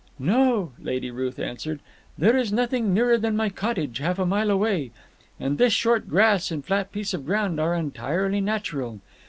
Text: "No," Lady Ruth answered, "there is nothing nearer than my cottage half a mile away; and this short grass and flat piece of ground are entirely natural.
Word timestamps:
"No," 0.17 0.71
Lady 0.81 1.11
Ruth 1.11 1.37
answered, 1.37 1.79
"there 2.17 2.35
is 2.35 2.51
nothing 2.51 2.91
nearer 2.91 3.19
than 3.19 3.35
my 3.35 3.49
cottage 3.51 3.99
half 3.99 4.17
a 4.17 4.25
mile 4.25 4.49
away; 4.49 4.89
and 5.39 5.59
this 5.59 5.73
short 5.73 6.09
grass 6.09 6.49
and 6.49 6.65
flat 6.65 6.91
piece 6.91 7.13
of 7.13 7.23
ground 7.23 7.59
are 7.59 7.75
entirely 7.75 8.41
natural. 8.41 8.99